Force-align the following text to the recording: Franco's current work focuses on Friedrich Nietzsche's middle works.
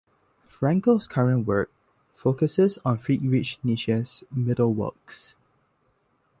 Franco's 0.47 1.07
current 1.07 1.45
work 1.45 1.69
focuses 2.15 2.79
on 2.83 2.97
Friedrich 2.97 3.59
Nietzsche's 3.63 4.23
middle 4.31 4.73
works. 4.73 5.35